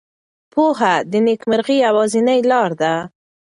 [0.51, 2.93] پوهه د نېکمرغۍ یوازینۍ لاره ده.